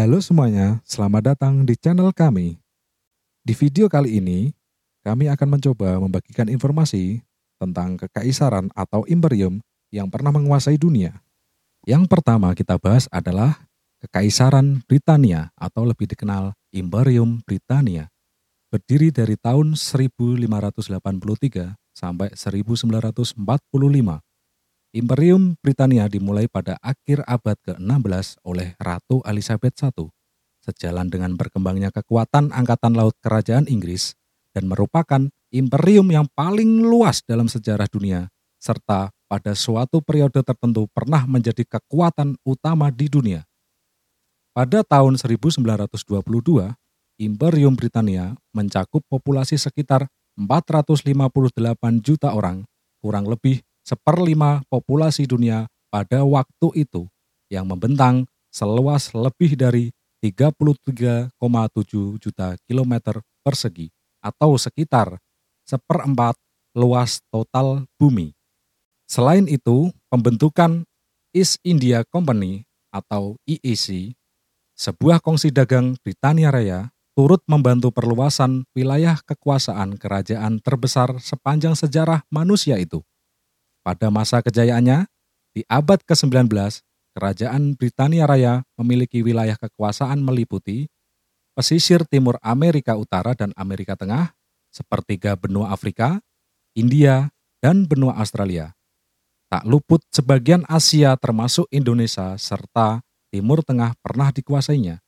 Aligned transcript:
Halo 0.00 0.16
semuanya, 0.24 0.80
selamat 0.88 1.36
datang 1.36 1.68
di 1.68 1.76
channel 1.76 2.08
kami. 2.16 2.56
Di 3.44 3.52
video 3.52 3.84
kali 3.84 4.16
ini, 4.16 4.48
kami 5.04 5.28
akan 5.28 5.60
mencoba 5.60 6.00
membagikan 6.00 6.48
informasi 6.48 7.20
tentang 7.60 8.00
kekaisaran 8.00 8.72
atau 8.72 9.04
imperium 9.04 9.60
yang 9.92 10.08
pernah 10.08 10.32
menguasai 10.32 10.80
dunia. 10.80 11.20
Yang 11.84 12.08
pertama 12.08 12.56
kita 12.56 12.80
bahas 12.80 13.12
adalah 13.12 13.68
Kekaisaran 14.00 14.88
Britania 14.88 15.52
atau 15.52 15.84
lebih 15.84 16.08
dikenal 16.08 16.56
Imperium 16.72 17.44
Britania. 17.44 18.08
Berdiri 18.72 19.12
dari 19.12 19.36
tahun 19.36 19.76
1583 19.76 21.76
sampai 21.92 22.32
1945. 22.32 23.36
Imperium 24.90 25.54
Britania 25.62 26.10
dimulai 26.10 26.50
pada 26.50 26.74
akhir 26.82 27.22
abad 27.30 27.54
ke-16 27.62 28.42
oleh 28.42 28.74
Ratu 28.74 29.22
Elizabeth 29.22 29.78
I, 29.86 30.10
sejalan 30.66 31.06
dengan 31.06 31.38
berkembangnya 31.38 31.94
kekuatan 31.94 32.50
Angkatan 32.50 32.98
Laut 32.98 33.14
Kerajaan 33.22 33.70
Inggris 33.70 34.18
dan 34.50 34.66
merupakan 34.66 35.30
imperium 35.54 36.10
yang 36.10 36.26
paling 36.34 36.82
luas 36.82 37.22
dalam 37.22 37.46
sejarah 37.46 37.86
dunia, 37.86 38.34
serta 38.58 39.14
pada 39.30 39.54
suatu 39.54 40.02
periode 40.02 40.42
tertentu 40.42 40.90
pernah 40.90 41.22
menjadi 41.22 41.62
kekuatan 41.70 42.34
utama 42.42 42.90
di 42.90 43.06
dunia. 43.06 43.46
Pada 44.50 44.82
tahun 44.82 45.22
1922, 45.22 46.02
Imperium 47.22 47.78
Britania 47.78 48.34
mencakup 48.50 49.06
populasi 49.06 49.54
sekitar 49.54 50.10
458 50.34 52.02
juta 52.02 52.34
orang, 52.34 52.66
kurang 52.98 53.30
lebih 53.30 53.62
seperlima 53.84 54.62
populasi 54.68 55.26
dunia 55.26 55.66
pada 55.90 56.22
waktu 56.22 56.86
itu, 56.86 57.10
yang 57.50 57.66
membentang 57.66 58.26
seluas 58.50 59.10
lebih 59.14 59.58
dari 59.58 59.90
33,7 60.20 61.32
juta 62.20 62.54
kilometer 62.68 63.24
persegi 63.40 63.88
atau 64.20 64.54
sekitar 64.60 65.16
seperempat 65.64 66.36
luas 66.76 67.24
total 67.32 67.88
bumi. 67.96 68.36
Selain 69.08 69.48
itu, 69.50 69.90
pembentukan 70.12 70.86
East 71.34 71.58
India 71.66 72.06
Company 72.06 72.68
atau 72.94 73.38
EEC 73.46 74.14
sebuah 74.80 75.20
kongsi 75.20 75.52
dagang 75.52 75.98
Britania 76.00 76.48
Raya 76.48 76.88
turut 77.12 77.44
membantu 77.44 77.92
perluasan 77.92 78.64
wilayah 78.72 79.18
kekuasaan 79.20 80.00
kerajaan 80.00 80.62
terbesar 80.62 81.20
sepanjang 81.20 81.76
sejarah 81.76 82.24
manusia 82.32 82.80
itu. 82.80 83.04
Pada 83.80 84.12
masa 84.12 84.44
kejayaannya, 84.44 85.08
di 85.56 85.64
abad 85.66 85.98
ke-19, 86.04 86.46
kerajaan 87.16 87.74
Britania 87.74 88.28
Raya 88.28 88.62
memiliki 88.78 89.24
wilayah 89.24 89.56
kekuasaan 89.58 90.20
meliputi 90.20 90.86
pesisir 91.56 92.06
timur 92.06 92.38
Amerika 92.40 92.94
Utara 92.94 93.34
dan 93.34 93.50
Amerika 93.58 93.98
Tengah, 93.98 94.32
sepertiga 94.70 95.34
benua 95.34 95.74
Afrika, 95.74 96.22
India, 96.78 97.28
dan 97.58 97.84
benua 97.84 98.16
Australia. 98.16 98.72
Tak 99.50 99.66
luput 99.66 100.00
sebagian 100.14 100.62
Asia 100.70 101.18
termasuk 101.18 101.66
Indonesia 101.74 102.38
serta 102.38 103.02
Timur 103.34 103.66
Tengah 103.66 103.98
pernah 103.98 104.30
dikuasainya. 104.30 105.02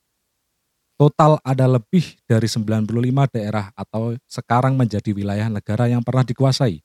Total 0.98 1.38
ada 1.42 1.66
lebih 1.66 2.18
dari 2.26 2.46
95 2.46 2.84
daerah 3.32 3.70
atau 3.74 4.14
sekarang 4.26 4.74
menjadi 4.74 5.10
wilayah 5.14 5.46
negara 5.50 5.90
yang 5.90 6.02
pernah 6.02 6.22
dikuasai. 6.26 6.82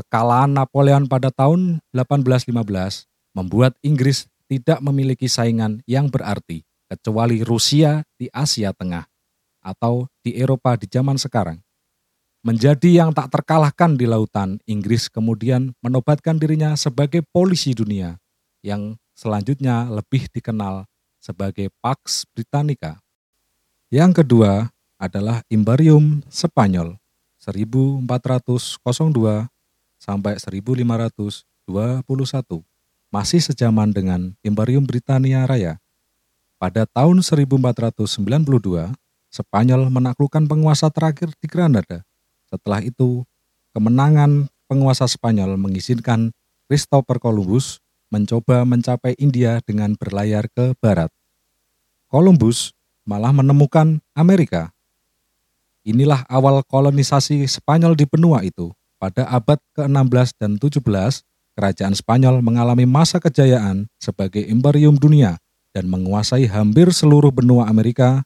Kekalahan 0.00 0.56
Napoleon 0.56 1.04
pada 1.04 1.28
tahun 1.28 1.84
1815 1.92 2.56
membuat 3.36 3.76
Inggris 3.84 4.32
tidak 4.48 4.80
memiliki 4.80 5.28
saingan 5.28 5.84
yang 5.84 6.08
berarti 6.08 6.64
kecuali 6.88 7.44
Rusia 7.44 8.00
di 8.16 8.24
Asia 8.32 8.72
Tengah 8.72 9.04
atau 9.60 10.08
di 10.24 10.40
Eropa 10.40 10.72
di 10.80 10.88
zaman 10.88 11.20
sekarang. 11.20 11.60
Menjadi 12.40 13.04
yang 13.04 13.12
tak 13.12 13.28
terkalahkan 13.28 14.00
di 14.00 14.08
lautan, 14.08 14.56
Inggris 14.64 15.12
kemudian 15.12 15.76
menobatkan 15.84 16.40
dirinya 16.40 16.72
sebagai 16.80 17.20
polisi 17.20 17.76
dunia 17.76 18.16
yang 18.64 18.96
selanjutnya 19.12 19.84
lebih 19.92 20.32
dikenal 20.32 20.88
sebagai 21.20 21.68
Pax 21.84 22.24
Britannica. 22.32 23.04
Yang 23.92 24.24
kedua 24.24 24.72
adalah 24.96 25.44
Imperium 25.52 26.24
Spanyol 26.32 26.96
1402 27.36 29.59
sampai 30.00 30.40
1521 30.40 31.44
masih 33.12 33.44
sejaman 33.44 33.92
dengan 33.92 34.32
Imperium 34.40 34.88
Britania 34.88 35.44
Raya. 35.44 35.76
Pada 36.56 36.88
tahun 36.88 37.20
1492, 37.20 38.96
Spanyol 39.30 39.86
menaklukkan 39.92 40.48
penguasa 40.50 40.90
terakhir 40.90 41.30
di 41.38 41.46
Granada. 41.46 42.02
Setelah 42.50 42.82
itu, 42.82 43.22
kemenangan 43.76 44.50
penguasa 44.66 45.06
Spanyol 45.06 45.54
mengizinkan 45.54 46.34
Christopher 46.66 47.22
Columbus 47.22 47.78
mencoba 48.10 48.66
mencapai 48.66 49.14
India 49.18 49.62
dengan 49.62 49.94
berlayar 49.94 50.50
ke 50.50 50.74
barat. 50.82 51.10
Columbus 52.10 52.74
malah 53.06 53.30
menemukan 53.30 54.02
Amerika. 54.18 54.74
Inilah 55.86 56.26
awal 56.26 56.62
kolonisasi 56.66 57.46
Spanyol 57.46 57.94
di 57.94 58.04
benua 58.06 58.42
itu. 58.42 58.74
Pada 59.00 59.24
abad 59.32 59.56
ke-16 59.80 60.36
dan 60.36 60.60
17, 60.60 60.84
kerajaan 61.56 61.96
Spanyol 61.96 62.44
mengalami 62.44 62.84
masa 62.84 63.16
kejayaan 63.16 63.88
sebagai 63.96 64.44
imperium 64.44 65.00
dunia 65.00 65.40
dan 65.72 65.88
menguasai 65.88 66.44
hampir 66.44 66.92
seluruh 66.92 67.32
benua 67.32 67.64
Amerika, 67.64 68.20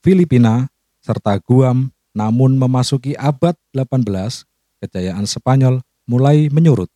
Filipina, 0.00 0.72
serta 1.04 1.36
Guam, 1.44 1.92
namun 2.16 2.56
memasuki 2.56 3.12
abad 3.20 3.52
18, 3.76 4.48
kejayaan 4.80 5.28
Spanyol 5.28 5.84
mulai 6.08 6.48
menyurut. 6.48 6.88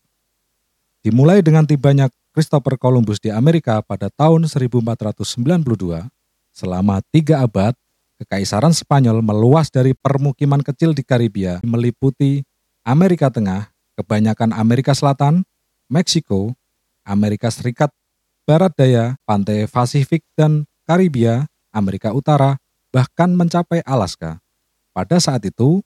Dimulai 1.05 1.45
dengan 1.45 1.69
tibanya 1.69 2.09
Christopher 2.33 2.81
Columbus 2.81 3.21
di 3.21 3.29
Amerika 3.29 3.85
pada 3.85 4.09
tahun 4.09 4.49
1492, 4.49 6.09
selama 6.49 7.05
tiga 7.13 7.45
abad, 7.45 7.77
Kekaisaran 8.23 8.71
Spanyol 8.71 9.19
meluas 9.19 9.67
dari 9.67 9.99
permukiman 9.99 10.63
kecil 10.63 10.95
di 10.95 11.03
Karibia 11.03 11.59
meliputi 11.67 12.47
Amerika 12.83 13.31
Tengah, 13.31 13.71
kebanyakan 13.95 14.51
Amerika 14.51 14.91
Selatan, 14.91 15.47
Meksiko, 15.87 16.59
Amerika 17.07 17.47
Serikat, 17.47 17.95
Barat 18.43 18.75
Daya, 18.75 19.15
Pantai 19.23 19.71
Pasifik, 19.71 20.27
dan 20.35 20.67
Karibia, 20.83 21.47
Amerika 21.71 22.11
Utara, 22.11 22.59
bahkan 22.91 23.31
mencapai 23.39 23.87
Alaska. 23.87 24.43
Pada 24.91 25.23
saat 25.23 25.47
itu, 25.47 25.79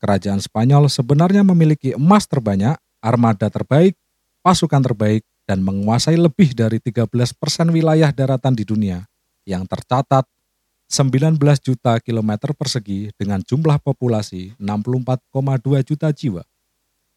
kerajaan 0.00 0.40
Spanyol 0.40 0.88
sebenarnya 0.88 1.44
memiliki 1.44 1.92
emas 1.92 2.24
terbanyak, 2.24 2.80
armada 3.04 3.52
terbaik, 3.52 3.92
pasukan 4.40 4.80
terbaik, 4.80 5.22
dan 5.44 5.60
menguasai 5.60 6.16
lebih 6.16 6.56
dari 6.56 6.80
13 6.80 7.12
persen 7.36 7.68
wilayah 7.68 8.08
daratan 8.08 8.56
di 8.56 8.64
dunia 8.64 9.04
yang 9.44 9.68
tercatat 9.68 10.24
19 10.92 11.40
juta 11.64 11.96
kilometer 12.04 12.52
persegi 12.52 13.08
dengan 13.16 13.40
jumlah 13.40 13.80
populasi 13.80 14.52
64,2 14.60 15.88
juta 15.88 16.12
jiwa. 16.12 16.44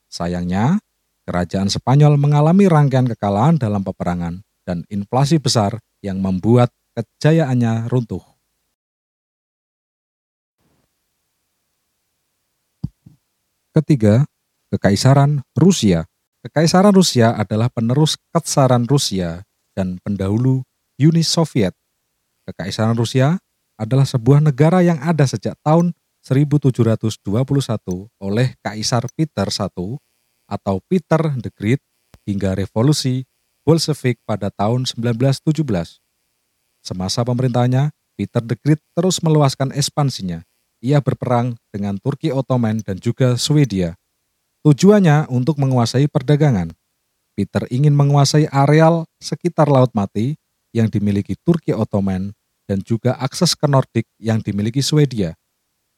Sayangnya, 0.07 0.79
kerajaan 1.27 1.67
Spanyol 1.67 2.15
mengalami 2.15 2.71
rangkaian 2.71 3.03
kekalahan 3.03 3.59
dalam 3.59 3.83
peperangan 3.83 4.39
dan 4.63 4.87
inflasi 4.87 5.43
besar 5.43 5.75
yang 5.99 6.23
membuat 6.23 6.71
kejayaannya 6.95 7.91
runtuh. 7.91 8.23
Ketiga, 13.75 14.23
Kekaisaran 14.71 15.43
Rusia 15.51 16.07
Kekaisaran 16.47 16.93
Rusia 16.93 17.33
adalah 17.35 17.73
penerus 17.73 18.15
Ketsaran 18.29 18.85
Rusia 18.85 19.41
dan 19.73 19.97
pendahulu 19.99 20.61
Uni 21.01 21.25
Soviet. 21.25 21.73
Kekaisaran 22.45 22.93
Rusia 22.93 23.41
adalah 23.75 24.07
sebuah 24.07 24.39
negara 24.39 24.81
yang 24.81 24.99
ada 25.03 25.27
sejak 25.27 25.55
tahun 25.63 25.91
1721 26.23 27.21
oleh 28.17 28.47
Kaisar 28.65 29.05
Peter 29.13 29.47
I 29.47 29.67
atau 30.45 30.75
Peter 30.89 31.21
the 31.37 31.51
Great 31.53 31.81
hingga 32.25 32.57
revolusi 32.57 33.27
Bolshevik 33.65 34.21
pada 34.25 34.49
tahun 34.49 34.89
1917. 34.89 35.51
Semasa 36.85 37.25
pemerintahannya, 37.25 37.93
Peter 38.17 38.41
the 38.41 38.57
Great 38.57 38.81
terus 38.93 39.21
meluaskan 39.21 39.73
ekspansinya. 39.73 40.45
Ia 40.81 41.01
berperang 41.01 41.57
dengan 41.73 41.97
Turki 41.97 42.29
Ottoman 42.29 42.81
dan 42.85 43.01
juga 43.01 43.37
Swedia 43.41 43.97
Tujuannya 44.65 45.29
untuk 45.29 45.61
menguasai 45.61 46.09
perdagangan. 46.09 46.73
Peter 47.37 47.69
ingin 47.69 47.93
menguasai 47.93 48.49
areal 48.49 49.05
sekitar 49.21 49.69
Laut 49.69 49.93
Mati 49.93 50.41
yang 50.73 50.89
dimiliki 50.89 51.37
Turki 51.37 51.69
Ottoman 51.69 52.33
dan 52.65 52.81
juga 52.81 53.17
akses 53.17 53.53
ke 53.53 53.65
Nordik 53.69 54.05
yang 54.17 54.41
dimiliki 54.41 54.81
Swedia. 54.81 55.37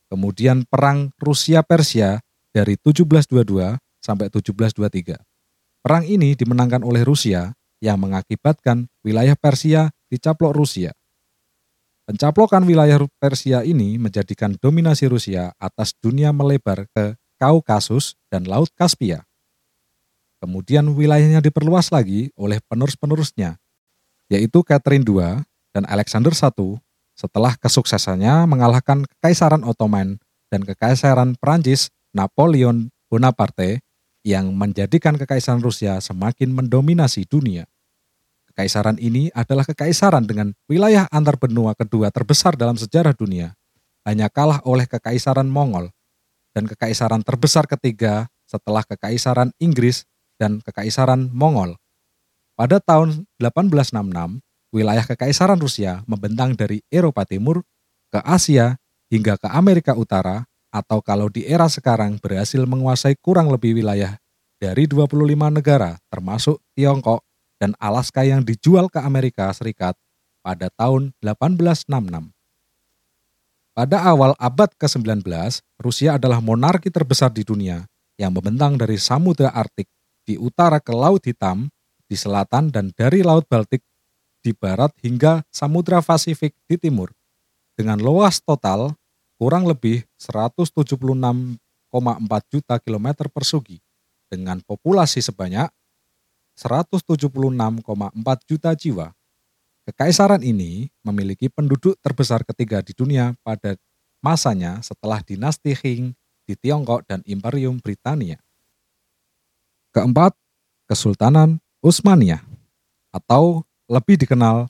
Kemudian 0.08 0.64
perang 0.68 1.12
Rusia-Persia 1.20 2.24
dari 2.56 2.76
1722 2.80 3.76
sampai 4.00 4.28
1723. 4.32 5.20
Perang 5.84 6.04
ini 6.04 6.36
dimenangkan 6.36 6.84
oleh 6.84 7.04
Rusia 7.04 7.52
yang 7.84 8.00
mengakibatkan 8.00 8.88
wilayah 9.04 9.36
Persia 9.36 9.92
dicaplok 10.08 10.56
Rusia. 10.56 10.96
Pencaplokan 12.08 12.64
wilayah 12.64 13.04
Persia 13.20 13.68
ini 13.68 14.00
menjadikan 14.00 14.56
dominasi 14.56 15.12
Rusia 15.12 15.52
atas 15.60 15.92
dunia 16.00 16.32
melebar 16.32 16.88
ke 16.96 17.20
Kaukasus 17.36 18.16
dan 18.32 18.48
Laut 18.48 18.72
Kaspia. 18.80 19.28
Kemudian 20.40 20.88
wilayahnya 20.96 21.44
diperluas 21.44 21.92
lagi 21.92 22.32
oleh 22.40 22.64
penerus-penerusnya, 22.64 23.60
yaitu 24.32 24.64
Catherine 24.64 25.04
II 25.04 25.44
dan 25.76 25.84
Alexander 25.88 26.32
I 26.32 26.80
setelah 27.18 27.58
kesuksesannya 27.58 28.46
mengalahkan 28.46 29.04
Kekaisaran 29.18 29.66
Ottoman 29.66 30.22
dan 30.54 30.62
Kekaisaran 30.64 31.36
Prancis 31.42 31.90
Napoleon 32.14 32.94
Bonaparte 33.10 33.82
yang 34.22 34.54
menjadikan 34.54 35.18
Kekaisaran 35.18 35.64
Rusia 35.64 35.98
semakin 35.98 36.54
mendominasi 36.54 37.26
dunia. 37.26 37.66
Kekaisaran 38.52 38.98
ini 38.98 39.30
adalah 39.38 39.62
kekaisaran 39.66 40.26
dengan 40.26 40.50
wilayah 40.66 41.06
antar 41.14 41.38
benua 41.38 41.78
kedua 41.78 42.10
terbesar 42.10 42.58
dalam 42.58 42.74
sejarah 42.74 43.14
dunia, 43.14 43.54
hanya 44.02 44.34
kalah 44.34 44.66
oleh 44.66 44.90
Kekaisaran 44.90 45.46
Mongol 45.46 45.94
dan 46.58 46.66
kekaisaran 46.66 47.22
terbesar 47.22 47.70
ketiga 47.70 48.26
setelah 48.50 48.82
Kekaisaran 48.82 49.54
Inggris 49.62 50.10
dan 50.42 50.58
Kekaisaran 50.66 51.30
Mongol. 51.30 51.78
Pada 52.58 52.82
tahun 52.82 53.30
1866, 53.38 54.42
wilayah 54.72 55.04
Kekaisaran 55.04 55.60
Rusia 55.60 56.04
membentang 56.06 56.54
dari 56.54 56.84
Eropa 56.92 57.24
Timur 57.24 57.64
ke 58.12 58.20
Asia 58.24 58.76
hingga 59.08 59.40
ke 59.40 59.48
Amerika 59.52 59.96
Utara 59.96 60.48
atau 60.72 61.00
kalau 61.00 61.32
di 61.32 61.48
era 61.48 61.72
sekarang 61.72 62.20
berhasil 62.20 62.60
menguasai 62.68 63.16
kurang 63.20 63.48
lebih 63.48 63.80
wilayah 63.80 64.20
dari 64.60 64.90
25 64.90 65.14
negara 65.54 65.96
termasuk 66.12 66.60
Tiongkok 66.76 67.24
dan 67.58 67.74
Alaska 67.82 68.22
yang 68.22 68.46
dijual 68.46 68.92
ke 68.92 69.02
Amerika 69.02 69.50
Serikat 69.56 69.98
pada 70.46 70.70
tahun 70.76 71.12
1866. 71.24 72.32
Pada 73.78 73.98
awal 74.10 74.34
abad 74.42 74.74
ke-19, 74.74 75.22
Rusia 75.78 76.18
adalah 76.18 76.42
monarki 76.42 76.90
terbesar 76.90 77.30
di 77.30 77.46
dunia 77.46 77.86
yang 78.18 78.34
membentang 78.34 78.74
dari 78.74 78.98
Samudra 78.98 79.54
Arktik 79.54 79.86
di 80.26 80.34
utara 80.34 80.82
ke 80.82 80.90
Laut 80.90 81.22
Hitam 81.22 81.70
di 82.10 82.18
selatan 82.18 82.74
dan 82.74 82.90
dari 82.98 83.22
Laut 83.22 83.46
Baltik 83.46 83.86
di 84.48 84.56
barat 84.56 84.96
hingga 85.04 85.44
Samudra 85.52 86.00
Pasifik 86.00 86.56
di 86.72 86.80
timur. 86.80 87.12
Dengan 87.76 88.00
luas 88.00 88.40
total 88.40 88.96
kurang 89.36 89.68
lebih 89.68 90.08
176,4 90.16 91.60
juta 92.48 92.80
kilometer 92.80 93.28
persegi 93.28 93.84
dengan 94.32 94.64
populasi 94.64 95.20
sebanyak 95.20 95.68
176,4 96.56 98.48
juta 98.48 98.72
jiwa. 98.72 99.12
Kekaisaran 99.84 100.42
ini 100.48 100.88
memiliki 101.04 101.52
penduduk 101.52 102.00
terbesar 102.00 102.48
ketiga 102.48 102.80
di 102.80 102.96
dunia 102.96 103.36
pada 103.44 103.76
masanya 104.24 104.80
setelah 104.80 105.20
dinasti 105.24 105.76
Qing 105.76 106.16
di 106.48 106.56
Tiongkok 106.56 107.04
dan 107.04 107.20
Imperium 107.28 107.84
Britania. 107.84 108.40
Keempat, 109.92 110.36
Kesultanan 110.88 111.60
Utsmaniyah 111.84 112.42
atau 113.12 113.67
lebih 113.88 114.20
dikenal 114.20 114.68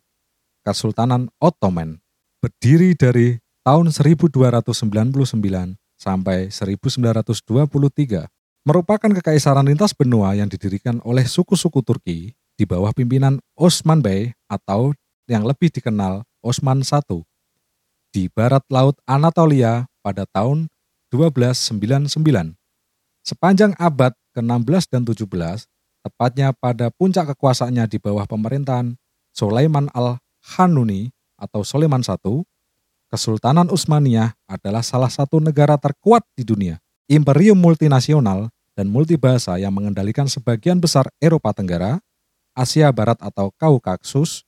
Kesultanan 0.61 1.33
Ottoman 1.41 1.97
berdiri 2.37 2.93
dari 2.93 3.41
tahun 3.65 3.89
1299 3.89 4.71
sampai 5.97 6.53
1923 6.53 8.29
merupakan 8.67 9.09
kekaisaran 9.09 9.65
lintas 9.65 9.97
benua 9.97 10.37
yang 10.37 10.45
didirikan 10.45 11.01
oleh 11.01 11.25
suku-suku 11.25 11.81
Turki 11.81 12.37
di 12.57 12.63
bawah 12.67 12.93
pimpinan 12.93 13.41
Osman 13.57 14.05
Bey 14.05 14.37
atau 14.45 14.93
yang 15.25 15.43
lebih 15.43 15.73
dikenal 15.73 16.21
Osman 16.45 16.85
I 16.85 17.01
di 18.13 18.29
barat 18.31 18.63
laut 18.71 18.95
Anatolia 19.09 19.89
pada 19.99 20.23
tahun 20.29 20.69
1299. 21.11 22.55
Sepanjang 23.23 23.75
abad 23.75 24.15
ke-16 24.35 24.83
dan 24.87 25.03
17, 25.03 25.67
tepatnya 26.07 26.55
pada 26.55 26.87
puncak 26.95 27.35
kekuasaannya 27.35 27.83
di 27.91 27.97
bawah 27.99 28.23
pemerintahan 28.23 28.95
Sulaiman 29.37 29.85
al-Hanuni 29.93 31.13
atau 31.37 31.61
Sulaiman 31.61 32.01
I, 32.01 32.41
Kesultanan 33.13 33.69
Utsmaniyah 33.69 34.33
adalah 34.49 34.81
salah 34.81 35.13
satu 35.13 35.37
negara 35.37 35.77
terkuat 35.77 36.25
di 36.33 36.41
dunia. 36.41 36.81
Imperium 37.05 37.61
multinasional 37.61 38.49
dan 38.73 38.89
multibahasa 38.89 39.61
yang 39.61 39.77
mengendalikan 39.77 40.25
sebagian 40.25 40.81
besar 40.81 41.05
Eropa 41.21 41.53
Tenggara, 41.53 42.01
Asia 42.57 42.89
Barat 42.89 43.21
atau 43.21 43.53
Kaukasus, 43.53 44.41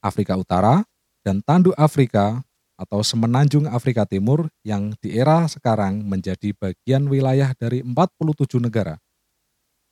Afrika 0.00 0.34
Utara, 0.34 0.82
dan 1.20 1.44
Tanduk 1.44 1.76
Afrika 1.76 2.40
atau 2.80 3.04
Semenanjung 3.04 3.68
Afrika 3.68 4.08
Timur 4.08 4.48
yang 4.64 4.96
di 4.98 5.12
era 5.12 5.44
sekarang 5.44 6.00
menjadi 6.02 6.56
bagian 6.56 7.04
wilayah 7.06 7.52
dari 7.52 7.84
47 7.84 8.64
negara. 8.64 8.96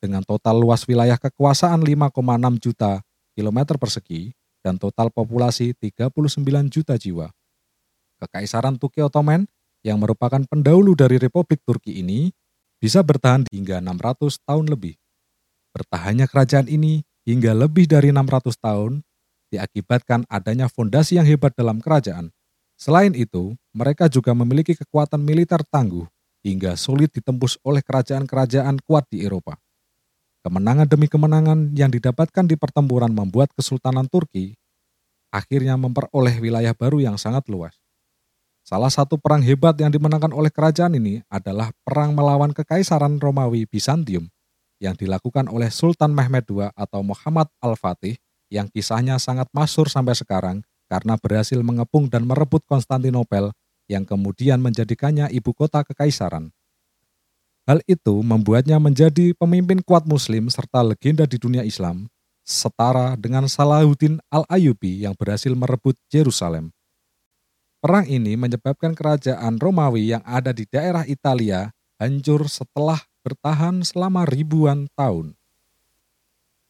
Dengan 0.00 0.24
total 0.24 0.58
luas 0.58 0.88
wilayah 0.88 1.20
kekuasaan 1.20 1.84
5,6 1.84 2.64
juta 2.64 3.04
kilometer 3.34 3.76
persegi 3.76 4.32
dan 4.64 4.80
total 4.80 5.12
populasi 5.12 5.76
39 5.76 6.08
juta 6.72 6.96
jiwa. 6.96 7.28
Kekaisaran 8.22 8.80
Turki 8.80 9.04
Ottoman 9.04 9.44
yang 9.84 10.00
merupakan 10.00 10.40
pendahulu 10.48 10.96
dari 10.96 11.20
Republik 11.20 11.60
Turki 11.66 12.00
ini 12.00 12.32
bisa 12.80 13.04
bertahan 13.04 13.44
hingga 13.52 13.84
600 13.84 14.40
tahun 14.48 14.66
lebih. 14.72 14.96
Bertahannya 15.76 16.24
kerajaan 16.30 16.70
ini 16.70 17.04
hingga 17.28 17.52
lebih 17.52 17.84
dari 17.84 18.14
600 18.14 18.56
tahun 18.56 19.04
diakibatkan 19.52 20.24
adanya 20.30 20.72
fondasi 20.72 21.20
yang 21.20 21.28
hebat 21.28 21.52
dalam 21.52 21.82
kerajaan. 21.82 22.32
Selain 22.74 23.14
itu, 23.14 23.54
mereka 23.70 24.10
juga 24.10 24.34
memiliki 24.34 24.74
kekuatan 24.74 25.22
militer 25.22 25.62
tangguh 25.68 26.08
hingga 26.44 26.76
sulit 26.76 27.08
ditembus 27.14 27.56
oleh 27.64 27.80
kerajaan-kerajaan 27.80 28.82
kuat 28.84 29.08
di 29.08 29.24
Eropa. 29.24 29.56
Kemenangan 30.44 30.84
demi 30.84 31.08
kemenangan 31.08 31.72
yang 31.72 31.88
didapatkan 31.88 32.44
di 32.44 32.52
pertempuran 32.60 33.16
membuat 33.16 33.48
Kesultanan 33.56 34.04
Turki 34.12 34.60
akhirnya 35.32 35.74
memperoleh 35.80 36.36
wilayah 36.36 36.76
baru 36.76 37.00
yang 37.00 37.16
sangat 37.16 37.48
luas. 37.48 37.72
Salah 38.60 38.92
satu 38.92 39.16
perang 39.16 39.40
hebat 39.40 39.72
yang 39.80 39.88
dimenangkan 39.88 40.36
oleh 40.36 40.52
kerajaan 40.52 41.00
ini 41.00 41.24
adalah 41.32 41.72
perang 41.80 42.12
melawan 42.12 42.52
Kekaisaran 42.52 43.16
Romawi 43.24 43.64
Bizantium 43.64 44.28
yang 44.84 44.92
dilakukan 44.92 45.48
oleh 45.48 45.72
Sultan 45.72 46.12
Mehmed 46.12 46.44
II 46.48 46.68
atau 46.76 47.00
Muhammad 47.00 47.48
Al-Fatih 47.64 48.20
yang 48.52 48.68
kisahnya 48.68 49.16
sangat 49.16 49.48
masyur 49.50 49.88
sampai 49.88 50.12
sekarang 50.12 50.60
karena 50.92 51.18
berhasil 51.18 51.58
mengepung 51.58 52.06
dan 52.06 52.28
merebut 52.28 52.62
Konstantinopel 52.68 53.50
yang 53.90 54.06
kemudian 54.06 54.62
menjadikannya 54.62 55.28
ibu 55.34 55.50
kota 55.50 55.82
kekaisaran. 55.82 56.53
Hal 57.64 57.80
itu 57.88 58.20
membuatnya 58.20 58.76
menjadi 58.76 59.32
pemimpin 59.40 59.80
kuat 59.80 60.04
muslim 60.04 60.52
serta 60.52 60.84
legenda 60.84 61.24
di 61.24 61.40
dunia 61.40 61.64
Islam, 61.64 62.12
setara 62.44 63.16
dengan 63.16 63.48
Salahuddin 63.48 64.20
Al-Ayubi 64.28 65.08
yang 65.08 65.16
berhasil 65.16 65.48
merebut 65.56 65.96
Yerusalem. 66.12 66.68
Perang 67.80 68.04
ini 68.04 68.36
menyebabkan 68.36 68.92
kerajaan 68.92 69.56
Romawi 69.56 70.12
yang 70.12 70.20
ada 70.28 70.52
di 70.52 70.68
daerah 70.68 71.08
Italia 71.08 71.72
hancur 71.96 72.48
setelah 72.52 73.00
bertahan 73.24 73.80
selama 73.80 74.28
ribuan 74.28 74.84
tahun. 74.92 75.32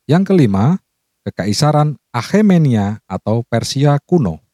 Yang 0.07 0.31
kelima, 0.31 0.79
Kekaisaran 1.25 1.97
Achaemenia 2.13 3.01
atau 3.09 3.43
Persia 3.49 3.97
kuno 4.05 4.45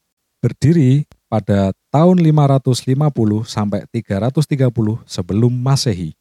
berdiri 0.41 1.05
pada 1.29 1.75
tahun 1.91 2.23
550 2.23 2.97
sampai 3.45 3.85
330 3.91 5.03
sebelum 5.05 5.51
Masehi. 5.51 6.20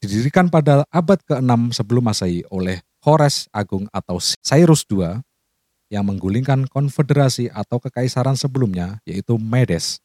Didirikan 0.00 0.48
pada 0.48 0.88
abad 0.88 1.20
ke-6 1.28 1.76
sebelum 1.76 2.08
Masehi 2.08 2.40
oleh 2.48 2.80
Hores 3.04 3.52
Agung 3.52 3.84
atau 3.92 4.16
Cyrus 4.40 4.80
II 4.88 5.20
yang 5.92 6.08
menggulingkan 6.08 6.64
konfederasi 6.72 7.52
atau 7.52 7.76
kekaisaran 7.76 8.32
sebelumnya, 8.32 8.96
yaitu 9.04 9.36
Medes. 9.36 10.00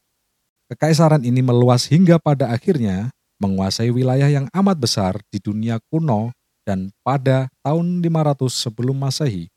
Kekaisaran 0.68 1.24
ini 1.24 1.40
meluas 1.40 1.88
hingga 1.88 2.20
pada 2.20 2.52
akhirnya 2.52 3.08
menguasai 3.40 3.88
wilayah 3.88 4.28
yang 4.28 4.52
amat 4.52 4.76
besar 4.76 5.14
di 5.32 5.40
dunia 5.40 5.80
kuno 5.88 6.36
dan 6.68 6.92
pada 7.00 7.48
tahun 7.64 8.04
500 8.04 8.52
sebelum 8.52 9.00
Masehi. 9.00 9.48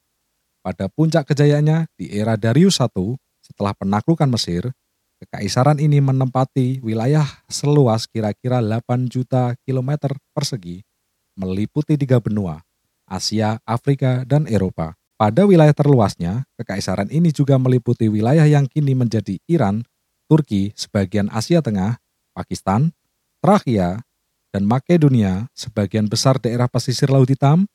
Pada 0.63 0.87
puncak 0.87 1.27
kejayaannya 1.35 1.91
di 1.99 2.15
era 2.15 2.39
Darius 2.39 2.79
I 2.79 3.19
setelah 3.43 3.75
penaklukan 3.75 4.31
Mesir, 4.31 4.71
kekaisaran 5.19 5.83
ini 5.83 5.99
menempati 5.99 6.79
wilayah 6.81 7.27
seluas 7.51 8.07
kira-kira 8.07 8.63
8 8.63 9.11
juta 9.11 9.59
kilometer 9.67 10.15
persegi, 10.31 10.87
meliputi 11.35 11.99
tiga 11.99 12.23
benua, 12.23 12.63
Asia, 13.07 13.59
Afrika, 13.67 14.23
dan 14.23 14.47
Eropa. 14.47 14.95
Pada 15.19 15.43
wilayah 15.43 15.75
terluasnya, 15.75 16.47
kekaisaran 16.55 17.11
ini 17.11 17.35
juga 17.35 17.59
meliputi 17.59 18.07
wilayah 18.07 18.47
yang 18.47 18.71
kini 18.71 18.95
menjadi 18.95 19.43
Iran, 19.51 19.83
Turki, 20.31 20.71
sebagian 20.79 21.27
Asia 21.35 21.59
Tengah, 21.59 21.99
Pakistan, 22.31 22.95
Trakia, 23.43 24.07
dan 24.55 24.63
Makedonia, 24.63 25.51
sebagian 25.59 26.07
besar 26.07 26.39
daerah 26.39 26.71
pesisir 26.71 27.11
Laut 27.11 27.27
Hitam, 27.27 27.67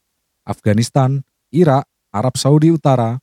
Afghanistan, 0.47 1.27
Irak, 1.51 1.83
Arab 2.15 2.39
Saudi 2.39 2.71
Utara, 2.71 3.19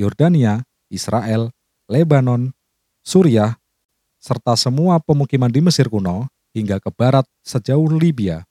Yordania, 0.00 0.64
Israel, 0.88 1.52
Lebanon, 1.90 2.56
Suriah, 3.08 3.56
serta 4.20 4.52
semua 4.52 5.00
pemukiman 5.00 5.48
di 5.48 5.64
Mesir 5.64 5.88
kuno 5.88 6.28
hingga 6.52 6.76
ke 6.76 6.92
barat 6.92 7.24
sejauh 7.40 7.88
Libya. 7.88 8.44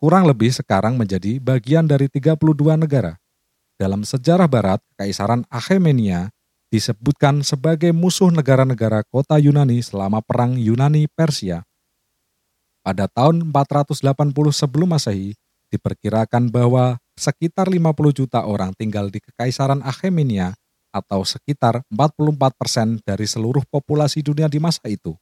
Kurang 0.00 0.24
lebih 0.24 0.48
sekarang 0.48 0.96
menjadi 0.96 1.36
bagian 1.36 1.84
dari 1.84 2.08
32 2.08 2.80
negara. 2.80 3.20
Dalam 3.76 4.00
sejarah 4.00 4.48
barat, 4.48 4.80
Kekaisaran 4.96 5.44
Achaemenia 5.52 6.32
disebutkan 6.72 7.44
sebagai 7.44 7.92
musuh 7.92 8.32
negara-negara 8.32 9.04
kota 9.04 9.36
Yunani 9.36 9.84
selama 9.84 10.24
Perang 10.24 10.56
Yunani-Persia. 10.56 11.60
Pada 12.80 13.04
tahun 13.04 13.52
480 13.52 14.00
sebelum 14.48 14.96
Masehi, 14.96 15.36
diperkirakan 15.68 16.48
bahwa 16.48 16.96
sekitar 17.20 17.68
50 17.68 18.16
juta 18.16 18.48
orang 18.48 18.72
tinggal 18.80 19.12
di 19.12 19.20
Kekaisaran 19.20 19.84
Achaemenia 19.84 20.56
atau 20.90 21.22
sekitar 21.22 21.82
44 21.90 22.58
persen 22.58 22.98
dari 23.06 23.26
seluruh 23.26 23.62
populasi 23.70 24.22
dunia 24.26 24.50
di 24.50 24.58
masa 24.58 24.82
itu, 24.90 25.14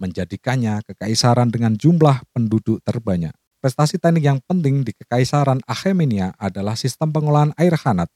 menjadikannya 0.00 0.80
kekaisaran 0.88 1.52
dengan 1.52 1.76
jumlah 1.76 2.24
penduduk 2.32 2.80
terbanyak. 2.82 3.32
Prestasi 3.60 4.00
teknik 4.00 4.24
yang 4.24 4.40
penting 4.48 4.80
di 4.80 4.96
kekaisaran 4.96 5.60
Achaemenia 5.68 6.32
adalah 6.40 6.72
sistem 6.72 7.12
pengolahan 7.12 7.52
air 7.60 7.76
hangat 7.76 8.08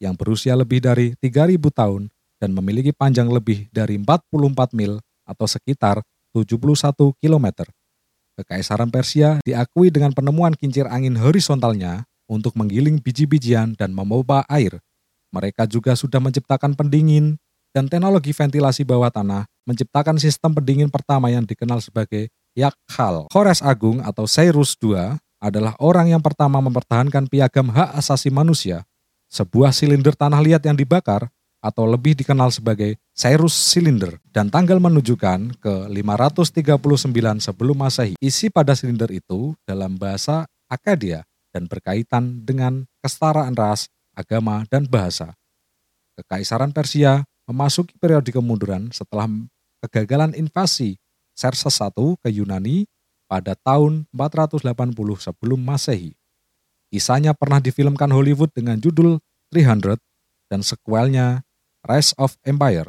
yang 0.00 0.16
berusia 0.16 0.56
lebih 0.56 0.80
dari 0.80 1.12
3000 1.20 1.60
tahun 1.68 2.08
dan 2.40 2.56
memiliki 2.56 2.96
panjang 2.96 3.28
lebih 3.28 3.68
dari 3.68 4.00
44 4.00 4.72
mil 4.72 5.00
atau 5.28 5.44
sekitar 5.44 6.00
71 6.32 7.16
km. 7.20 7.46
Kekaisaran 8.36 8.92
Persia 8.92 9.40
diakui 9.44 9.88
dengan 9.88 10.12
penemuan 10.12 10.52
kincir 10.52 10.84
angin 10.88 11.16
horizontalnya 11.16 12.04
untuk 12.28 12.52
menggiling 12.56 13.00
biji-bijian 13.00 13.76
dan 13.76 13.96
memompa 13.96 14.44
air 14.48 14.80
mereka 15.34 15.66
juga 15.66 15.94
sudah 15.94 16.18
menciptakan 16.22 16.74
pendingin 16.74 17.38
dan 17.76 17.90
teknologi 17.92 18.32
ventilasi 18.32 18.88
bawah 18.88 19.12
tanah, 19.12 19.44
menciptakan 19.68 20.16
sistem 20.16 20.56
pendingin 20.56 20.88
pertama 20.88 21.28
yang 21.28 21.44
dikenal 21.44 21.82
sebagai 21.84 22.32
Yakhal. 22.56 23.28
Kores 23.28 23.60
Agung 23.60 24.00
atau 24.00 24.24
Cyrus 24.24 24.72
II 24.80 25.20
adalah 25.36 25.76
orang 25.76 26.08
yang 26.08 26.24
pertama 26.24 26.56
mempertahankan 26.64 27.28
piagam 27.28 27.68
hak 27.68 27.92
asasi 28.00 28.32
manusia, 28.32 28.88
sebuah 29.28 29.76
silinder 29.76 30.16
tanah 30.16 30.40
liat 30.40 30.64
yang 30.64 30.72
dibakar 30.72 31.28
atau 31.60 31.84
lebih 31.84 32.14
dikenal 32.16 32.48
sebagai 32.54 32.96
Cyrus 33.12 33.52
Cylinder 33.52 34.22
dan 34.30 34.48
tanggal 34.48 34.78
menunjukkan 34.78 35.58
ke 35.58 35.74
539 35.90 37.42
sebelum 37.42 37.76
Masehi. 37.76 38.14
Isi 38.22 38.48
pada 38.48 38.72
silinder 38.78 39.10
itu 39.10 39.52
dalam 39.66 39.98
bahasa 39.98 40.46
Akadia 40.70 41.26
dan 41.50 41.66
berkaitan 41.66 42.44
dengan 42.44 42.86
kesetaraan 43.02 43.56
ras, 43.56 43.88
agama, 44.16 44.64
dan 44.72 44.88
bahasa. 44.88 45.36
Kekaisaran 46.16 46.72
Persia 46.72 47.28
memasuki 47.44 47.94
periode 48.00 48.32
kemunduran 48.32 48.88
setelah 48.90 49.28
kegagalan 49.84 50.32
invasi 50.32 50.96
Xerxes 51.36 51.78
I 51.84 51.92
ke 52.24 52.28
Yunani 52.32 52.88
pada 53.28 53.52
tahun 53.60 54.08
480 54.10 54.64
sebelum 55.20 55.60
Masehi. 55.60 56.16
Kisahnya 56.88 57.36
pernah 57.36 57.60
difilmkan 57.60 58.08
Hollywood 58.08 58.48
dengan 58.56 58.80
judul 58.80 59.20
300 59.52 60.00
dan 60.48 60.64
sequelnya 60.64 61.44
Rise 61.84 62.16
of 62.16 62.40
Empire. 62.42 62.88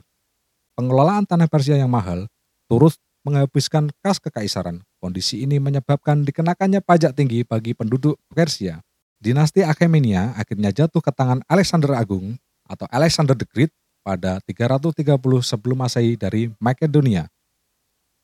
Pengelolaan 0.78 1.28
tanah 1.28 1.50
Persia 1.50 1.76
yang 1.76 1.92
mahal 1.92 2.30
turut 2.70 2.96
menghabiskan 3.28 3.92
kas 4.00 4.22
kekaisaran. 4.24 4.86
Kondisi 5.04 5.44
ini 5.44 5.60
menyebabkan 5.60 6.24
dikenakannya 6.24 6.80
pajak 6.80 7.18
tinggi 7.18 7.44
bagi 7.44 7.76
penduduk 7.76 8.16
Persia. 8.32 8.80
Dinasti 9.18 9.66
Achaemenia 9.66 10.38
akhirnya 10.38 10.70
jatuh 10.70 11.02
ke 11.02 11.10
tangan 11.10 11.42
Alexander 11.50 11.98
Agung 11.98 12.38
atau 12.70 12.86
Alexander 12.94 13.34
the 13.34 13.50
Great 13.50 13.74
pada 14.06 14.38
330 14.46 14.94
sebelum 15.42 15.78
Masehi 15.82 16.14
dari 16.14 16.54
Makedonia. 16.62 17.26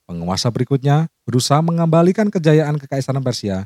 Penguasa 0.05 0.53
berikutnya 0.53 1.09
berusaha 1.25 1.63
mengembalikan 1.65 2.29
kejayaan 2.29 2.77
kekaisaran 2.77 3.23
Persia, 3.25 3.65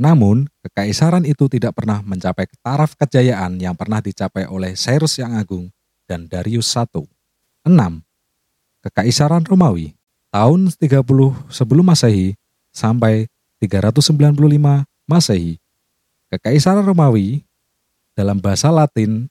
namun 0.00 0.48
kekaisaran 0.64 1.22
itu 1.28 1.46
tidak 1.52 1.76
pernah 1.76 2.00
mencapai 2.00 2.48
taraf 2.64 2.96
kejayaan 2.96 3.60
yang 3.60 3.76
pernah 3.78 4.00
dicapai 4.00 4.48
oleh 4.48 4.72
Cyrus 4.74 5.20
yang 5.20 5.36
Agung 5.36 5.68
dan 6.08 6.26
Darius 6.26 6.72
I. 6.74 6.86
6. 6.88 7.70
Kekaisaran 8.88 9.44
Romawi 9.44 9.96
tahun 10.32 10.72
30 10.72 11.04
sebelum 11.52 11.84
Masehi 11.86 12.36
sampai 12.72 13.28
395 13.60 14.34
Masehi 15.08 15.63
Kekaisaran 16.34 16.82
Romawi 16.82 17.46
dalam 18.18 18.42
bahasa 18.42 18.66
Latin 18.66 19.30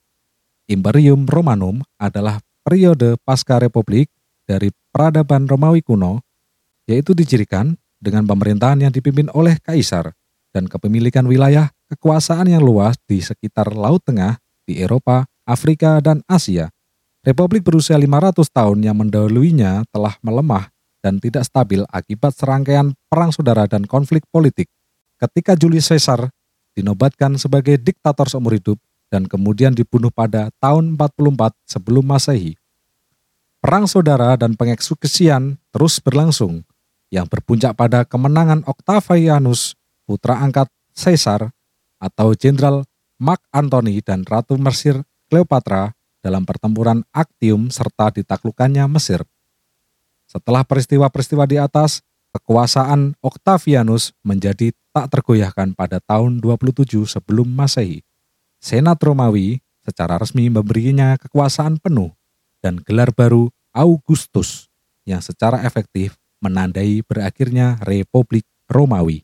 Imperium 0.72 1.28
Romanum 1.28 1.84
adalah 2.00 2.40
periode 2.64 3.20
pasca 3.28 3.60
republik 3.60 4.08
dari 4.48 4.72
peradaban 4.88 5.44
Romawi 5.44 5.84
kuno, 5.84 6.24
yaitu 6.88 7.12
dicirikan 7.12 7.76
dengan 8.00 8.24
pemerintahan 8.24 8.88
yang 8.88 8.94
dipimpin 8.96 9.28
oleh 9.36 9.60
kaisar 9.60 10.16
dan 10.56 10.64
kepemilikan 10.72 11.28
wilayah 11.28 11.76
kekuasaan 11.92 12.48
yang 12.48 12.64
luas 12.64 12.96
di 13.04 13.20
sekitar 13.20 13.76
Laut 13.76 14.00
Tengah, 14.08 14.40
di 14.64 14.80
Eropa, 14.80 15.28
Afrika, 15.44 16.00
dan 16.00 16.24
Asia. 16.24 16.72
Republik 17.28 17.68
berusia 17.68 18.00
500 18.00 18.48
tahun 18.48 18.80
yang 18.80 18.96
mendahuluinya 18.96 19.84
telah 19.92 20.16
melemah 20.24 20.72
dan 21.04 21.20
tidak 21.20 21.44
stabil 21.44 21.84
akibat 21.92 22.32
serangkaian 22.32 22.96
perang 23.12 23.36
saudara 23.36 23.68
dan 23.68 23.84
konflik 23.84 24.24
politik. 24.32 24.72
Ketika 25.20 25.60
Julius 25.60 25.92
Caesar 25.92 26.32
dinobatkan 26.74 27.38
sebagai 27.38 27.78
diktator 27.80 28.30
seumur 28.30 28.58
hidup 28.58 28.78
dan 29.14 29.30
kemudian 29.30 29.78
dibunuh 29.78 30.10
pada 30.10 30.50
tahun 30.58 30.98
44 30.98 31.54
sebelum 31.70 32.06
Masehi. 32.06 32.58
Perang 33.64 33.88
saudara 33.88 34.36
dan 34.36 34.60
pengeksekusian 34.60 35.56
terus 35.72 36.02
berlangsung 36.04 36.66
yang 37.14 37.30
berpuncak 37.30 37.78
pada 37.78 38.04
kemenangan 38.04 38.66
Octavianus, 38.66 39.78
putra 40.04 40.42
angkat 40.42 40.68
Caesar 40.98 41.54
atau 42.02 42.34
Jenderal 42.34 42.84
Mark 43.22 43.40
Antony 43.54 44.02
dan 44.04 44.28
Ratu 44.28 44.60
Mesir 44.60 45.00
Cleopatra 45.30 45.96
dalam 46.20 46.44
pertempuran 46.44 47.06
Actium 47.14 47.70
serta 47.70 48.12
ditaklukkannya 48.12 48.84
Mesir. 48.90 49.24
Setelah 50.28 50.66
peristiwa-peristiwa 50.66 51.46
di 51.46 51.62
atas, 51.62 52.02
kekuasaan 52.34 53.14
Octavianus 53.22 54.18
menjadi 54.26 54.74
tak 54.90 55.14
tergoyahkan 55.14 55.78
pada 55.78 56.02
tahun 56.02 56.42
27 56.42 57.06
sebelum 57.06 57.46
Masehi. 57.46 58.02
Senat 58.58 58.98
Romawi 59.00 59.62
secara 59.86 60.18
resmi 60.18 60.50
memberinya 60.50 61.14
kekuasaan 61.22 61.78
penuh 61.78 62.10
dan 62.64 62.82
gelar 62.82 63.14
baru 63.14 63.54
Augustus 63.76 64.72
yang 65.04 65.22
secara 65.22 65.62
efektif 65.68 66.16
menandai 66.40 67.04
berakhirnya 67.06 67.78
Republik 67.84 68.48
Romawi. 68.72 69.22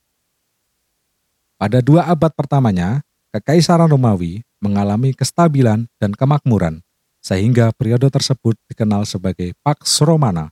Pada 1.60 1.84
dua 1.84 2.08
abad 2.08 2.32
pertamanya, 2.32 3.04
Kekaisaran 3.30 3.92
Romawi 3.92 4.42
mengalami 4.58 5.14
kestabilan 5.14 5.86
dan 6.02 6.12
kemakmuran, 6.16 6.82
sehingga 7.22 7.70
periode 7.76 8.08
tersebut 8.10 8.58
dikenal 8.68 9.06
sebagai 9.06 9.54
Pax 9.62 10.02
Romana 10.02 10.50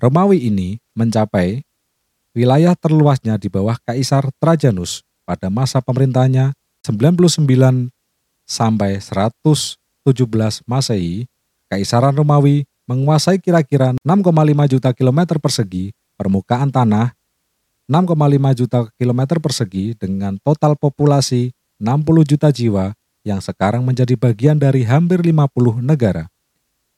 Romawi 0.00 0.48
ini 0.48 0.80
mencapai 0.96 1.60
wilayah 2.32 2.72
terluasnya 2.72 3.36
di 3.36 3.52
bawah 3.52 3.76
Kaisar 3.84 4.32
Trajanus 4.40 5.04
pada 5.28 5.52
masa 5.52 5.84
pemerintahannya 5.84 6.56
99 6.80 7.44
sampai 8.48 8.96
117 8.96 9.76
Masehi, 10.64 11.28
Kaisaran 11.68 12.16
Romawi 12.16 12.64
menguasai 12.88 13.44
kira-kira 13.44 13.92
6,5 14.00 14.72
juta 14.72 14.90
kilometer 14.96 15.36
persegi 15.36 15.92
permukaan 16.16 16.72
tanah 16.72 17.12
6,5 17.84 18.58
juta 18.58 18.88
kilometer 18.96 19.36
persegi 19.36 19.92
dengan 20.00 20.40
total 20.40 20.80
populasi 20.80 21.52
60 21.76 22.24
juta 22.24 22.48
jiwa 22.48 22.96
yang 23.20 23.44
sekarang 23.44 23.84
menjadi 23.84 24.16
bagian 24.16 24.56
dari 24.56 24.88
hampir 24.88 25.20
50 25.20 25.84
negara. 25.84 26.32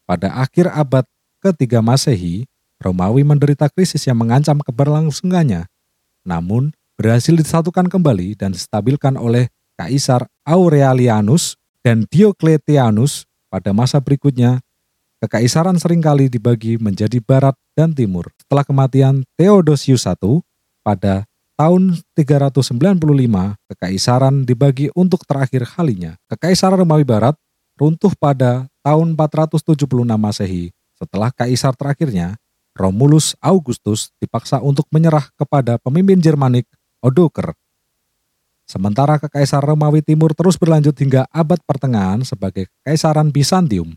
Pada 0.06 0.38
akhir 0.38 0.70
abad 0.70 1.02
ketiga 1.42 1.82
Masehi, 1.82 2.46
Romawi 2.82 3.22
menderita 3.22 3.70
krisis 3.70 4.04
yang 4.04 4.18
mengancam 4.18 4.58
keberlangsungannya, 4.60 5.70
namun 6.26 6.74
berhasil 6.98 7.32
disatukan 7.32 7.86
kembali 7.86 8.34
dan 8.34 8.52
distabilkan 8.52 9.14
oleh 9.14 9.48
Kaisar 9.78 10.28
Aurelianus 10.44 11.56
dan 11.80 12.04
Diocletianus 12.10 13.24
pada 13.48 13.72
masa 13.72 13.98
berikutnya. 14.02 14.60
Kekaisaran 15.22 15.78
sering 15.78 16.02
kali 16.02 16.26
dibagi 16.26 16.82
menjadi 16.82 17.22
barat 17.22 17.54
dan 17.78 17.94
timur. 17.94 18.26
Setelah 18.42 18.66
kematian 18.66 19.22
Theodosius 19.38 20.02
I 20.02 20.18
pada 20.82 21.30
tahun 21.54 22.02
395, 22.18 22.58
kekaisaran 23.70 24.42
dibagi 24.42 24.90
untuk 24.98 25.22
terakhir 25.22 25.62
kalinya. 25.70 26.18
Kekaisaran 26.26 26.82
Romawi 26.82 27.06
Barat 27.06 27.38
runtuh 27.78 28.10
pada 28.18 28.66
tahun 28.82 29.14
476 29.14 29.86
Masehi 30.18 30.74
setelah 30.98 31.30
kaisar 31.34 31.74
terakhirnya 31.74 32.38
Romulus 32.72 33.36
Augustus 33.44 34.10
dipaksa 34.16 34.64
untuk 34.64 34.88
menyerah 34.88 35.28
kepada 35.36 35.76
pemimpin 35.76 36.16
Jermanik 36.20 36.64
Odoker. 37.04 37.52
Sementara 38.64 39.20
Kekaisaran 39.20 39.76
Romawi 39.76 40.00
Timur 40.00 40.32
terus 40.32 40.56
berlanjut 40.56 40.96
hingga 40.96 41.28
abad 41.28 41.60
pertengahan 41.68 42.24
sebagai 42.24 42.72
Kekaisaran 42.80 43.28
Bizantium 43.28 43.92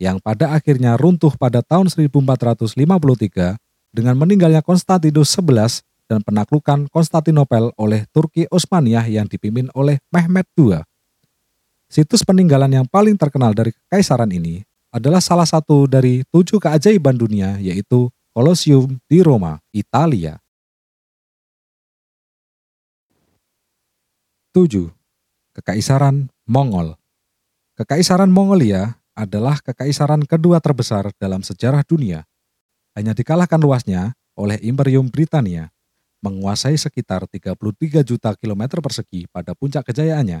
yang 0.00 0.20
pada 0.20 0.52
akhirnya 0.56 0.96
runtuh 0.96 1.32
pada 1.36 1.60
tahun 1.60 1.92
1453 1.92 2.76
dengan 3.92 4.14
meninggalnya 4.16 4.60
Konstantinus 4.64 5.36
XI 5.36 5.84
dan 6.06 6.20
penaklukan 6.22 6.86
Konstantinopel 6.88 7.72
oleh 7.76 8.06
Turki 8.14 8.46
Utsmaniyah 8.48 9.04
yang 9.08 9.26
dipimpin 9.26 9.68
oleh 9.74 10.00
Mehmed 10.12 10.46
II. 10.56 10.80
Situs 11.86 12.22
peninggalan 12.26 12.70
yang 12.70 12.86
paling 12.86 13.14
terkenal 13.18 13.54
dari 13.54 13.70
kekaisaran 13.74 14.30
ini 14.30 14.62
adalah 14.96 15.20
salah 15.20 15.44
satu 15.44 15.84
dari 15.84 16.24
tujuh 16.32 16.56
keajaiban 16.56 17.12
dunia 17.12 17.60
yaitu 17.60 18.08
Colosseum 18.32 18.96
di 19.04 19.20
Roma, 19.20 19.60
Italia. 19.68 20.40
7. 24.56 24.88
Kekaisaran 25.52 26.32
Mongol 26.48 26.96
Kekaisaran 27.76 28.32
Mongolia 28.32 28.96
adalah 29.12 29.60
kekaisaran 29.60 30.24
kedua 30.24 30.64
terbesar 30.64 31.12
dalam 31.20 31.44
sejarah 31.44 31.84
dunia. 31.84 32.24
Hanya 32.96 33.12
dikalahkan 33.12 33.60
luasnya 33.60 34.16
oleh 34.32 34.56
Imperium 34.64 35.12
Britania, 35.12 35.68
menguasai 36.24 36.80
sekitar 36.80 37.28
33 37.28 38.00
juta 38.00 38.32
kilometer 38.32 38.80
persegi 38.80 39.28
pada 39.28 39.52
puncak 39.52 39.92
kejayaannya, 39.92 40.40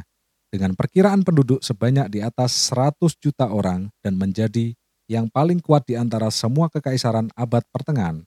dengan 0.56 0.72
perkiraan 0.72 1.20
penduduk 1.20 1.60
sebanyak 1.60 2.08
di 2.08 2.24
atas 2.24 2.72
100 2.72 2.96
juta 3.20 3.52
orang 3.52 3.92
dan 4.00 4.16
menjadi 4.16 4.72
yang 5.04 5.28
paling 5.28 5.60
kuat 5.60 5.84
di 5.84 6.00
antara 6.00 6.32
semua 6.32 6.72
kekaisaran 6.72 7.28
abad 7.36 7.60
pertengahan. 7.68 8.24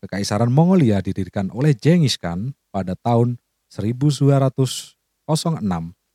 Kekaisaran 0.00 0.48
Mongolia 0.48 1.04
didirikan 1.04 1.52
oleh 1.52 1.76
Genghis 1.76 2.16
Khan 2.16 2.56
pada 2.72 2.96
tahun 2.96 3.36
1206 3.68 4.96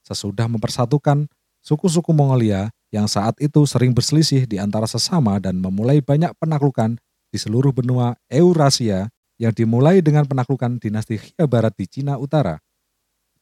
sesudah 0.04 0.48
mempersatukan 0.50 1.30
suku-suku 1.62 2.12
Mongolia 2.12 2.74
yang 2.90 3.06
saat 3.06 3.38
itu 3.38 3.64
sering 3.70 3.94
berselisih 3.94 4.50
di 4.50 4.58
antara 4.58 4.90
sesama 4.90 5.38
dan 5.38 5.62
memulai 5.62 6.02
banyak 6.02 6.34
penaklukan 6.42 6.98
di 7.30 7.38
seluruh 7.38 7.72
benua 7.72 8.18
Eurasia 8.28 9.08
yang 9.38 9.54
dimulai 9.54 10.02
dengan 10.02 10.26
penaklukan 10.26 10.82
dinasti 10.82 11.22
Xia 11.22 11.46
Barat 11.46 11.78
di 11.78 11.86
Cina 11.86 12.18
Utara 12.18 12.58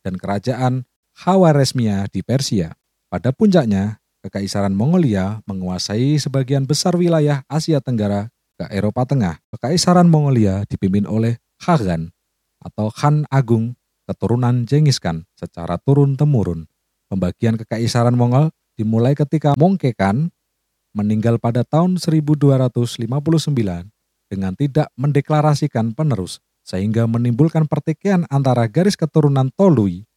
dan 0.06 0.20
kerajaan 0.20 0.86
Khawaresmia 1.16 2.12
di 2.12 2.20
Persia. 2.22 2.76
Pada 3.08 3.32
puncaknya, 3.32 4.04
Kekaisaran 4.26 4.74
Mongolia 4.74 5.40
menguasai 5.46 6.18
sebagian 6.18 6.66
besar 6.66 6.98
wilayah 6.98 7.46
Asia 7.46 7.78
Tenggara 7.78 8.34
ke 8.58 8.66
Eropa 8.74 9.06
Tengah. 9.06 9.38
Kekaisaran 9.54 10.10
Mongolia 10.10 10.66
dipimpin 10.66 11.06
oleh 11.06 11.38
Khagan 11.62 12.10
atau 12.58 12.90
Khan 12.90 13.30
Agung 13.30 13.78
keturunan 14.10 14.66
Genghis 14.66 14.98
Khan 14.98 15.30
secara 15.38 15.78
turun-temurun. 15.78 16.66
Pembagian 17.06 17.54
kekaisaran 17.62 18.18
Mongol 18.18 18.50
dimulai 18.74 19.14
ketika 19.14 19.54
Mongke 19.62 19.94
Khan 19.94 20.34
meninggal 20.98 21.38
pada 21.38 21.62
tahun 21.62 22.02
1259 22.02 23.06
dengan 24.26 24.52
tidak 24.58 24.90
mendeklarasikan 24.98 25.94
penerus 25.94 26.42
sehingga 26.66 27.06
menimbulkan 27.06 27.70
pertikaian 27.70 28.26
antara 28.34 28.66
garis 28.66 28.98
keturunan 28.98 29.54
Tolui 29.54 30.10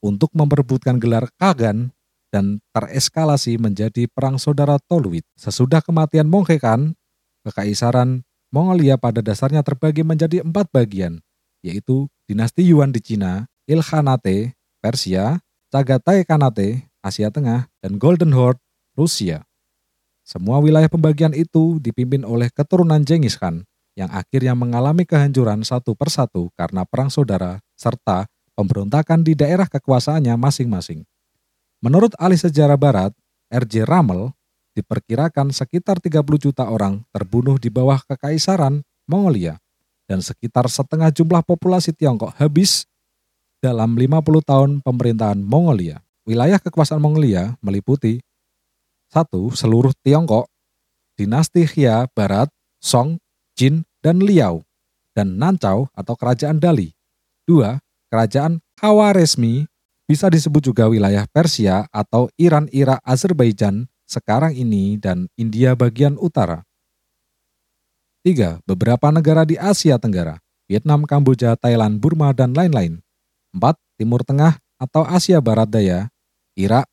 untuk 0.00 0.32
memperebutkan 0.32 0.96
gelar 1.00 1.28
Kagan 1.36 1.92
dan 2.32 2.62
tereskalasi 2.72 3.60
menjadi 3.60 4.06
perang 4.08 4.40
saudara 4.40 4.80
Toluid. 4.80 5.26
Sesudah 5.36 5.84
kematian 5.84 6.30
Mongke 6.30 6.56
Khan, 6.56 6.96
kekaisaran 7.44 8.24
Mongolia 8.50 8.98
pada 8.98 9.22
dasarnya 9.22 9.62
terbagi 9.62 10.02
menjadi 10.02 10.42
empat 10.42 10.74
bagian, 10.74 11.22
yaitu 11.62 12.10
dinasti 12.26 12.66
Yuan 12.66 12.90
di 12.90 12.98
Cina, 12.98 13.46
Ilkhanate, 13.70 14.58
Persia, 14.82 15.38
Chagatai 15.70 16.26
Khanate, 16.26 16.90
Asia 16.98 17.30
Tengah, 17.30 17.70
dan 17.78 17.92
Golden 18.02 18.34
Horde, 18.34 18.58
Rusia. 18.98 19.46
Semua 20.26 20.58
wilayah 20.58 20.90
pembagian 20.90 21.34
itu 21.34 21.78
dipimpin 21.78 22.26
oleh 22.26 22.50
keturunan 22.50 23.02
Genghis 23.02 23.38
Khan 23.38 23.66
yang 23.98 24.10
akhirnya 24.10 24.54
mengalami 24.54 25.02
kehancuran 25.02 25.66
satu 25.66 25.98
persatu 25.98 26.50
karena 26.54 26.86
perang 26.86 27.10
saudara 27.10 27.58
serta 27.74 28.30
pemberontakan 28.60 29.24
di 29.24 29.32
daerah 29.32 29.64
kekuasaannya 29.64 30.36
masing-masing. 30.36 31.08
Menurut 31.80 32.12
ahli 32.20 32.36
sejarah 32.36 32.76
barat, 32.76 33.16
R.J. 33.48 33.88
Ramel, 33.88 34.36
diperkirakan 34.76 35.48
sekitar 35.48 35.96
30 35.96 36.20
juta 36.36 36.68
orang 36.68 37.00
terbunuh 37.08 37.56
di 37.56 37.72
bawah 37.72 37.98
kekaisaran 38.04 38.84
Mongolia 39.08 39.56
dan 40.04 40.20
sekitar 40.20 40.68
setengah 40.68 41.08
jumlah 41.10 41.40
populasi 41.42 41.96
Tiongkok 41.96 42.36
habis 42.36 42.84
dalam 43.64 43.96
50 43.96 44.44
tahun 44.44 44.70
pemerintahan 44.84 45.40
Mongolia. 45.40 46.04
Wilayah 46.28 46.60
kekuasaan 46.60 47.00
Mongolia 47.00 47.56
meliputi 47.64 48.20
satu 49.10 49.50
Seluruh 49.50 49.90
Tiongkok, 50.06 50.46
dinasti 51.18 51.66
Xia 51.66 52.06
Barat, 52.14 52.46
Song, 52.78 53.18
Jin, 53.58 53.82
dan 53.98 54.22
Liao, 54.22 54.62
dan 55.12 55.34
Nancao 55.34 55.90
atau 55.90 56.14
Kerajaan 56.14 56.62
Dali. 56.62 56.94
Dua 57.42 57.82
Kerajaan 58.10 58.58
Khawaresmi 58.74 59.70
bisa 60.10 60.26
disebut 60.26 60.66
juga 60.66 60.90
wilayah 60.90 61.30
Persia 61.30 61.86
atau 61.94 62.26
Iran, 62.34 62.66
Irak, 62.74 62.98
Azerbaijan 63.06 63.86
sekarang 64.02 64.58
ini 64.58 64.98
dan 64.98 65.30
India 65.38 65.78
bagian 65.78 66.18
utara. 66.18 66.66
Tiga 68.26 68.58
Beberapa 68.66 69.14
negara 69.14 69.46
di 69.46 69.54
Asia 69.54 69.94
Tenggara, 70.02 70.42
Vietnam, 70.66 71.06
Kamboja, 71.06 71.54
Thailand, 71.54 72.02
Burma, 72.02 72.34
dan 72.34 72.50
lain-lain. 72.50 72.98
Empat 73.54 73.78
Timur 73.94 74.26
Tengah 74.26 74.58
atau 74.76 75.06
Asia 75.06 75.38
Barat 75.38 75.70
Daya, 75.70 76.10
Irak, 76.58 76.90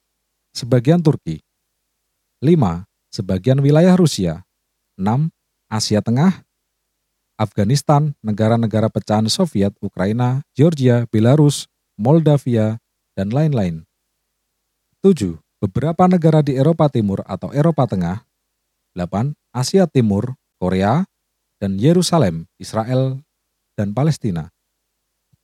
sebagian 0.54 1.02
Turki. 1.02 1.42
5. 2.46 2.86
Sebagian 3.10 3.58
wilayah 3.58 3.98
Rusia. 3.98 4.46
6. 5.02 5.34
Asia 5.68 6.00
Tengah, 6.00 6.47
Afghanistan, 7.38 8.18
negara-negara 8.26 8.90
pecahan 8.90 9.30
Soviet, 9.30 9.78
Ukraina, 9.78 10.42
Georgia, 10.58 11.06
Belarus, 11.14 11.70
Moldavia, 11.94 12.82
dan 13.14 13.30
lain-lain. 13.30 13.86
7. 15.06 15.38
Beberapa 15.62 16.10
negara 16.10 16.42
di 16.42 16.58
Eropa 16.58 16.90
Timur 16.90 17.22
atau 17.30 17.54
Eropa 17.54 17.86
Tengah. 17.86 18.26
8. 18.98 19.38
Asia 19.54 19.86
Timur, 19.86 20.34
Korea, 20.58 21.06
dan 21.62 21.78
Yerusalem, 21.78 22.50
Israel, 22.58 23.22
dan 23.78 23.94
Palestina. 23.94 24.50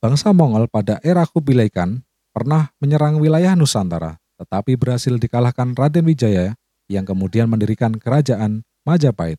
Bangsa 0.01 0.33
Mongol 0.33 0.65
pada 0.73 0.97
era 1.05 1.23
Kubilai 1.29 1.69
Khan 1.69 2.01
pernah 2.33 2.73
menyerang 2.81 3.21
wilayah 3.21 3.53
Nusantara, 3.53 4.17
tetapi 4.41 4.73
berhasil 4.73 5.13
dikalahkan 5.21 5.77
Raden 5.77 6.09
Wijaya 6.09 6.57
yang 6.89 7.05
kemudian 7.05 7.45
mendirikan 7.45 7.93
kerajaan 7.95 8.65
Majapahit. 8.83 9.37